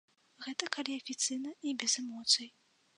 [0.45, 2.55] Гэта калі афіцыйна і без эмоцый.